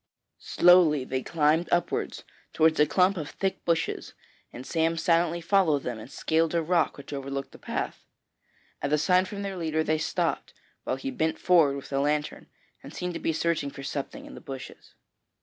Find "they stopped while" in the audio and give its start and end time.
9.83-10.95